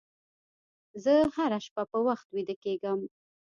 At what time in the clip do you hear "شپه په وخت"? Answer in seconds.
1.65-2.27